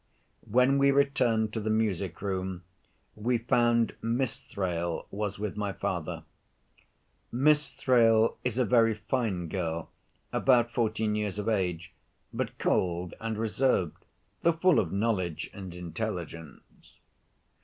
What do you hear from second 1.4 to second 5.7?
to the music room, we found Miss Thrale was with